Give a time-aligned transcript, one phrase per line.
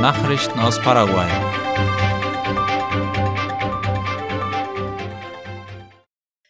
[0.00, 1.28] Nachrichten aus Paraguay.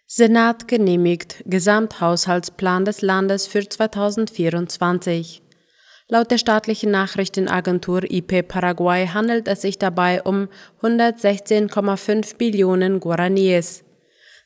[0.06, 5.40] Senat genehmigt Gesamthaushaltsplan des Landes für 2024.
[6.08, 10.48] Laut der staatlichen Nachrichtenagentur IP Paraguay handelt es sich dabei um
[10.82, 13.82] 116,5 Billionen Guaraníes.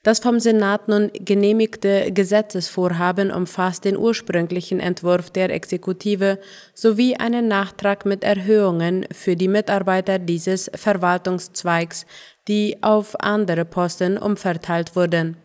[0.04, 6.40] Das vom Senat nun genehmigte Gesetzesvorhaben umfasst den ursprünglichen Entwurf der Exekutive
[6.74, 12.04] sowie einen Nachtrag mit Erhöhungen für die Mitarbeiter dieses Verwaltungszweigs,
[12.48, 15.36] die auf andere Posten umverteilt wurden.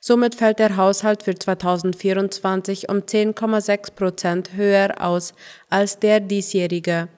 [0.00, 5.32] Somit fällt der Haushalt für 2024 um 10,6 Prozent höher aus
[5.70, 7.08] als der diesjährige.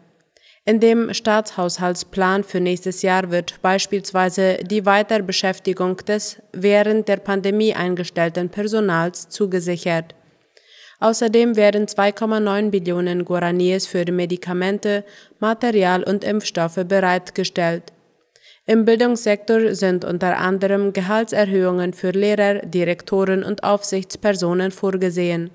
[0.71, 8.51] In dem Staatshaushaltsplan für nächstes Jahr wird beispielsweise die Weiterbeschäftigung des während der Pandemie eingestellten
[8.51, 10.15] Personals zugesichert.
[11.01, 15.03] Außerdem werden 2,9 Billionen Guaraníes für Medikamente,
[15.41, 17.93] Material und Impfstoffe bereitgestellt.
[18.65, 25.51] Im Bildungssektor sind unter anderem Gehaltserhöhungen für Lehrer, Direktoren und Aufsichtspersonen vorgesehen.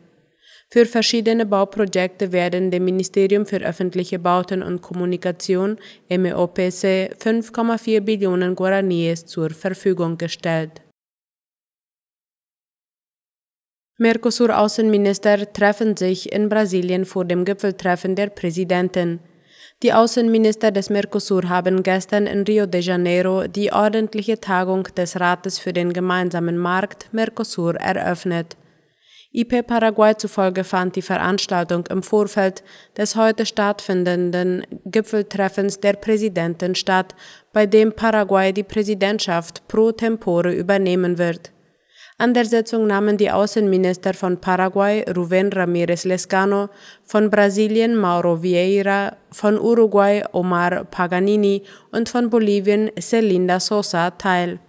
[0.72, 5.78] Für verschiedene Bauprojekte werden dem Ministerium für öffentliche Bauten und Kommunikation
[6.10, 10.82] MEOPC 5,4 Billionen Guaraníes zur Verfügung gestellt.
[13.98, 19.22] Mercosur-Außenminister treffen sich in Brasilien vor dem Gipfeltreffen der Präsidenten.
[19.84, 25.60] Die Außenminister des Mercosur haben gestern in Rio de Janeiro die ordentliche Tagung des Rates
[25.60, 28.58] für den gemeinsamen Markt Mercosur eröffnet.
[29.38, 32.64] IP Paraguay zufolge fand die Veranstaltung im Vorfeld
[32.96, 37.16] des heute stattfindenden Gipfeltreffens der Präsidenten statt,
[37.52, 41.52] bei dem Paraguay die Präsidentschaft pro tempore übernehmen wird.
[42.18, 46.70] An der Sitzung nahmen die Außenminister von Paraguay Rubén Ramírez Lescano,
[47.04, 54.60] von Brasilien Mauro Vieira, von Uruguay Omar Paganini und von Bolivien Celinda Sosa teil.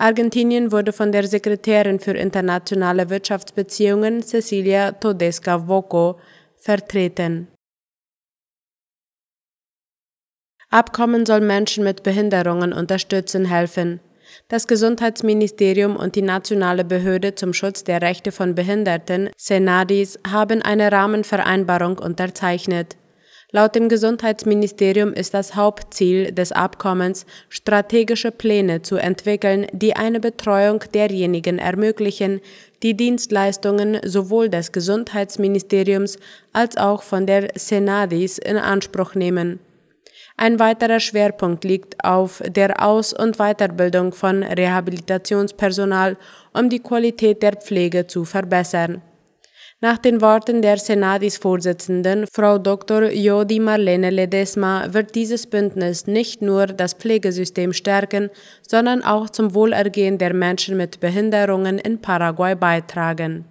[0.00, 6.20] Argentinien wurde von der Sekretärin für internationale Wirtschaftsbeziehungen Cecilia Todesca Voco
[6.56, 7.48] vertreten.
[10.70, 13.98] Abkommen soll Menschen mit Behinderungen unterstützen helfen.
[14.46, 20.92] Das Gesundheitsministerium und die Nationale Behörde zum Schutz der Rechte von Behinderten, Senadis, haben eine
[20.92, 22.96] Rahmenvereinbarung unterzeichnet.
[23.50, 30.84] Laut dem Gesundheitsministerium ist das Hauptziel des Abkommens, strategische Pläne zu entwickeln, die eine Betreuung
[30.92, 32.42] derjenigen ermöglichen,
[32.82, 36.18] die Dienstleistungen sowohl des Gesundheitsministeriums
[36.52, 39.60] als auch von der Senadis in Anspruch nehmen.
[40.36, 46.18] Ein weiterer Schwerpunkt liegt auf der Aus- und Weiterbildung von Rehabilitationspersonal,
[46.52, 49.00] um die Qualität der Pflege zu verbessern.
[49.80, 53.10] Nach den Worten der Senatis-Vorsitzenden, Frau Dr.
[53.12, 58.30] Jodi Marlene Ledesma, wird dieses Bündnis nicht nur das Pflegesystem stärken,
[58.62, 63.44] sondern auch zum Wohlergehen der Menschen mit Behinderungen in Paraguay beitragen.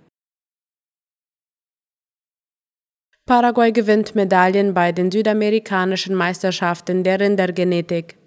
[3.25, 8.17] Paraguay gewinnt Medaillen bei den südamerikanischen Meisterschaften der Rindergenetik.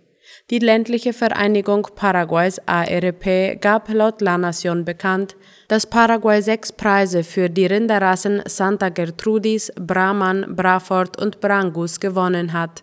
[0.51, 5.37] Die ländliche Vereinigung Paraguays ARP gab laut La Nación bekannt,
[5.69, 12.83] dass Paraguay sechs Preise für die Rinderrassen Santa Gertrudis, Brahman, Braford und Brangus gewonnen hat.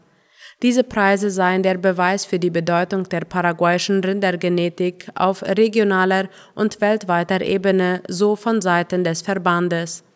[0.64, 7.42] Diese Preise seien der Beweis für die Bedeutung der paraguayischen Rindergenetik auf regionaler und weltweiter
[7.42, 10.07] Ebene, so von Seiten des Verbandes.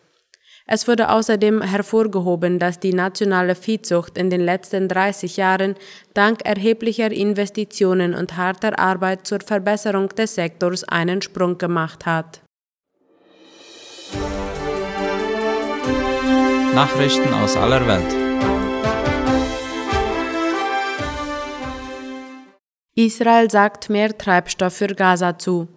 [0.67, 5.75] Es wurde außerdem hervorgehoben, dass die nationale Viehzucht in den letzten 30 Jahren
[6.13, 12.41] dank erheblicher Investitionen und harter Arbeit zur Verbesserung des Sektors einen Sprung gemacht hat.
[16.73, 18.31] Nachrichten aus aller Welt.
[22.95, 25.67] Israel sagt mehr Treibstoff für Gaza zu.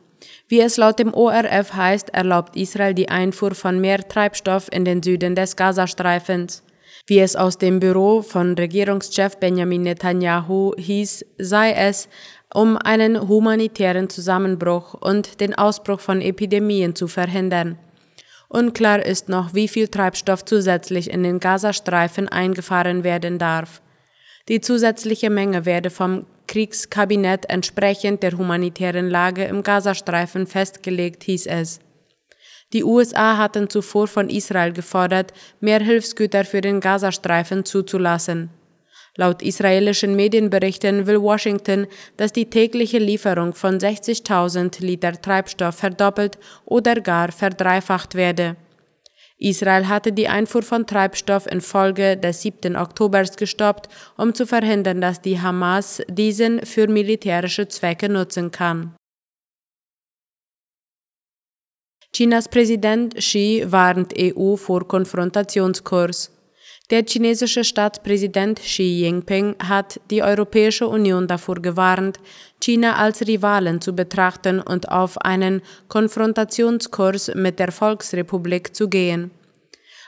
[0.49, 5.03] Wie es laut dem ORF heißt, erlaubt Israel die Einfuhr von mehr Treibstoff in den
[5.03, 6.63] Süden des Gazastreifens.
[7.07, 12.09] Wie es aus dem Büro von Regierungschef Benjamin Netanyahu hieß, sei es,
[12.53, 17.79] um einen humanitären Zusammenbruch und den Ausbruch von Epidemien zu verhindern.
[18.49, 23.83] Unklar ist noch, wie viel Treibstoff zusätzlich in den Gazastreifen eingefahren werden darf.
[24.49, 31.81] Die zusätzliche Menge werde vom Kriegskabinett entsprechend der humanitären Lage im Gazastreifen festgelegt, hieß es.
[32.73, 38.51] Die USA hatten zuvor von Israel gefordert, mehr Hilfsgüter für den Gazastreifen zuzulassen.
[39.17, 41.87] Laut israelischen Medienberichten will Washington,
[42.17, 48.57] dass die tägliche Lieferung von 60.000 Liter Treibstoff verdoppelt oder gar verdreifacht werde.
[49.39, 52.77] Israel hatte die Einfuhr von Treibstoff infolge des 7.
[52.77, 58.95] Oktobers gestoppt, um zu verhindern, dass die Hamas diesen für militärische Zwecke nutzen kann.
[62.15, 66.31] Chinas Präsident Xi warnt EU vor Konfrontationskurs.
[66.91, 72.19] Der chinesische Staatspräsident Xi Jinping hat die Europäische Union davor gewarnt,
[72.61, 79.31] China als Rivalen zu betrachten und auf einen Konfrontationskurs mit der Volksrepublik zu gehen.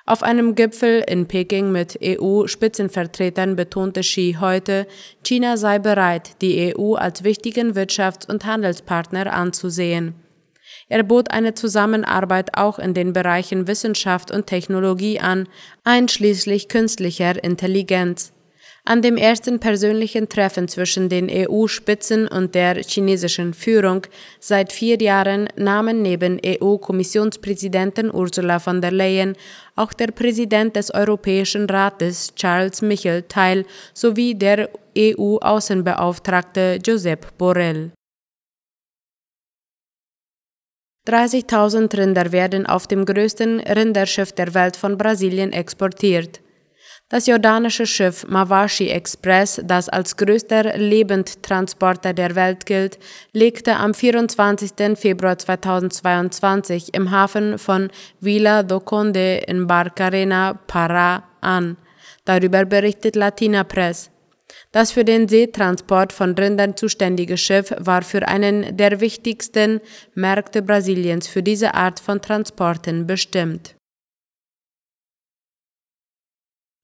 [0.04, 4.86] Auf einem Gipfel in Peking mit EU-Spitzenvertretern betonte Xi heute,
[5.24, 10.14] China sei bereit, die EU als wichtigen Wirtschafts- und Handelspartner anzusehen.
[10.88, 15.48] Er bot eine Zusammenarbeit auch in den Bereichen Wissenschaft und Technologie an,
[15.84, 18.32] einschließlich künstlicher Intelligenz.
[18.88, 24.02] An dem ersten persönlichen Treffen zwischen den EU-Spitzen und der chinesischen Führung
[24.38, 29.34] seit vier Jahren nahmen neben EU-Kommissionspräsidentin Ursula von der Leyen
[29.74, 37.90] auch der Präsident des Europäischen Rates Charles Michel teil sowie der EU-Außenbeauftragte Josep Borrell.
[41.06, 46.40] 30.000 Rinder werden auf dem größten Rinderschiff der Welt von Brasilien exportiert.
[47.08, 52.98] Das jordanische Schiff Mawashi Express, das als größter Lebendtransporter der Welt gilt,
[53.32, 54.72] legte am 24.
[54.98, 61.76] Februar 2022 im Hafen von Vila do Conde in Barcarena, Pará an.
[62.24, 64.10] Darüber berichtet Latina Press.
[64.72, 69.80] Das für den Seetransport von Rindern zuständige Schiff war für einen der wichtigsten
[70.14, 73.74] Märkte Brasiliens für diese Art von Transporten bestimmt.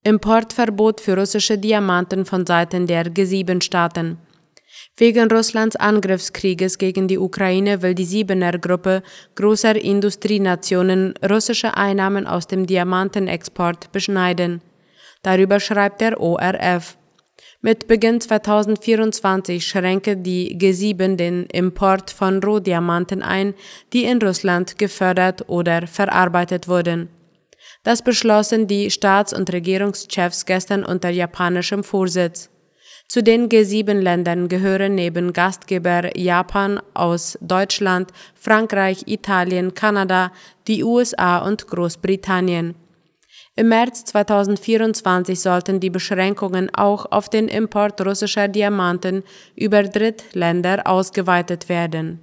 [0.05, 4.19] Importverbot für russische Diamanten von Seiten der G7-Staaten.
[4.97, 9.03] Wegen Russlands Angriffskrieges gegen die Ukraine will die Siebener Gruppe
[9.37, 14.61] großer Industrienationen russische Einnahmen aus dem Diamantenexport beschneiden.
[15.23, 16.97] Darüber schreibt der ORF.
[17.65, 23.55] Mit Beginn 2024 schränke die G7 den Import von Rohdiamanten ein,
[23.93, 27.09] die in Russland gefördert oder verarbeitet wurden.
[27.85, 32.51] Das beschlossen die Staats- und Regierungschefs gestern unter japanischem Vorsitz.
[33.07, 40.33] Zu den G7-Ländern gehören neben Gastgeber Japan aus Deutschland, Frankreich, Italien, Kanada,
[40.67, 42.75] die USA und Großbritannien.
[43.55, 51.69] Im März 2024 sollten die Beschränkungen auch auf den Import russischer Diamanten über Drittländer ausgeweitet
[51.69, 52.23] werden.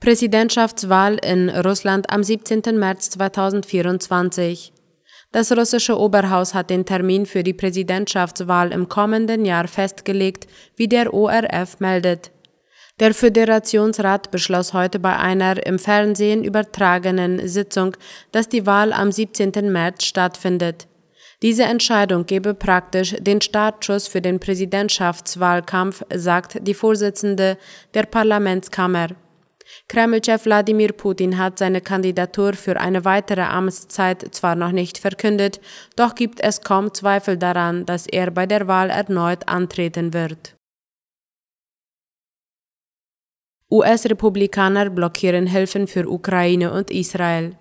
[0.00, 2.62] Präsidentschaftswahl in Russland am 17.
[2.78, 4.72] März 2024.
[5.32, 10.46] Das russische Oberhaus hat den Termin für die Präsidentschaftswahl im kommenden Jahr festgelegt,
[10.76, 12.30] wie der ORF meldet.
[13.00, 17.96] Der Föderationsrat beschloss heute bei einer im Fernsehen übertragenen Sitzung,
[18.32, 19.72] dass die Wahl am 17.
[19.72, 20.86] März stattfindet.
[21.42, 27.58] Diese Entscheidung gebe praktisch den Startschuss für den Präsidentschaftswahlkampf, sagt die Vorsitzende
[27.94, 29.08] der Parlamentskammer.
[29.88, 35.60] Kremlchef Wladimir Putin hat seine Kandidatur für eine weitere Amtszeit zwar noch nicht verkündet,
[35.96, 40.54] doch gibt es kaum Zweifel daran, dass er bei der Wahl erneut antreten wird.
[43.72, 47.56] US-Republikaner blockieren Hilfen für Ukraine und Israel.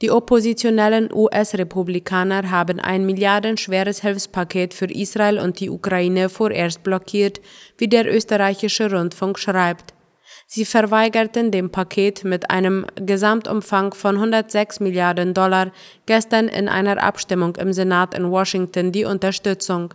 [0.00, 7.42] Die oppositionellen US-Republikaner haben ein milliardenschweres Hilfspaket für Israel und die Ukraine vorerst blockiert,
[7.76, 9.92] wie der österreichische Rundfunk schreibt.
[10.46, 15.72] Sie verweigerten dem Paket mit einem Gesamtumfang von 106 Milliarden Dollar
[16.06, 19.92] gestern in einer Abstimmung im Senat in Washington die Unterstützung.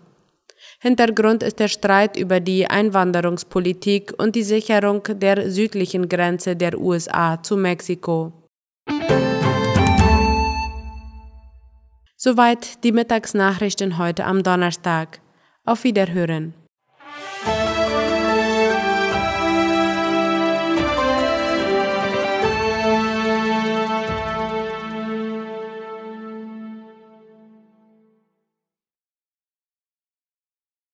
[0.86, 7.42] Hintergrund ist der Streit über die Einwanderungspolitik und die Sicherung der südlichen Grenze der USA
[7.42, 8.32] zu Mexiko.
[12.16, 15.22] Soweit die Mittagsnachrichten heute am Donnerstag.
[15.66, 16.54] Auf Wiederhören.